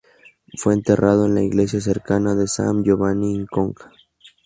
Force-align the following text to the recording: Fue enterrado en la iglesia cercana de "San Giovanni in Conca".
Fue 0.57 0.73
enterrado 0.73 1.27
en 1.27 1.35
la 1.35 1.43
iglesia 1.43 1.79
cercana 1.79 2.33
de 2.33 2.47
"San 2.47 2.83
Giovanni 2.83 3.35
in 3.35 3.45
Conca". 3.45 3.91